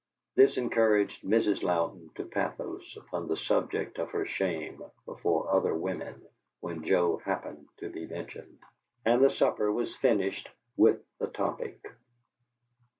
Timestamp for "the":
3.27-3.37, 9.23-9.29, 11.19-11.27